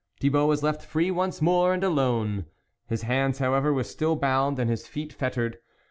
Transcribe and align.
Thibault 0.19 0.47
was 0.47 0.63
left 0.63 0.81
free 0.83 1.11
once 1.11 1.43
more, 1.43 1.75
and 1.75 1.83
alone. 1.83 2.45
His 2.87 3.03
hands 3.03 3.37
however 3.37 3.71
were 3.71 3.83
still 3.83 4.15
bound, 4.15 4.57
and 4.57 4.67
his 4.67 4.87
feet 4.87 5.13
fettered. 5.13 5.59